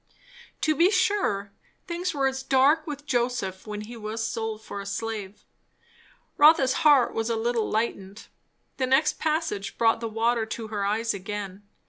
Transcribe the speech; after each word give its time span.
To 0.61 0.73
be 0.75 0.89
sure, 0.89 1.51
things 1.85 2.11
were 2.11 2.25
as 2.25 2.41
dark 2.41 2.87
with 2.87 3.05
Joseph 3.05 3.67
when 3.67 3.81
he 3.81 3.95
was 3.95 4.25
sold 4.25 4.63
for 4.63 4.81
a 4.81 4.85
slave. 4.87 5.45
Rotha's 6.37 6.73
heart 6.81 7.13
was 7.13 7.29
a 7.29 7.35
little 7.35 7.69
lightened. 7.69 8.25
The 8.77 8.87
next 8.87 9.19
passage 9.19 9.77
brought 9.77 9.99
the 9.99 10.09
water 10.09 10.47
to 10.47 10.69
her 10.69 10.83
eyes 10.83 11.13
again. 11.13 11.67